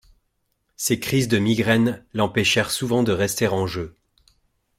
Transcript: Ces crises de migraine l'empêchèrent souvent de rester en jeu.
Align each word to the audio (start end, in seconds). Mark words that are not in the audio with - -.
Ces 0.77 0.99
crises 0.99 1.27
de 1.27 1.37
migraine 1.37 2.03
l'empêchèrent 2.13 2.71
souvent 2.71 3.03
de 3.03 3.11
rester 3.11 3.45
en 3.47 3.67
jeu. 3.67 3.95